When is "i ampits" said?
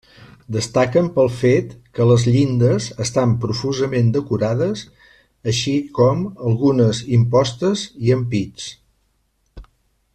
8.09-8.69